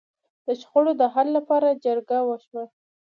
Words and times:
د 0.45 0.47
شخړو 0.61 0.91
د 1.01 1.03
حل 1.13 1.27
لپاره 1.37 1.79
جرګه 1.83 2.17
وشوه. 2.27 2.63